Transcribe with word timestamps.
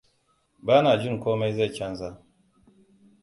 Bana 0.67 0.93
jin 1.01 1.19
komai 1.23 1.53
zai 1.57 1.69
canza. 1.77 2.09